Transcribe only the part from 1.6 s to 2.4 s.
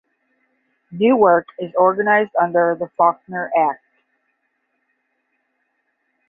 organized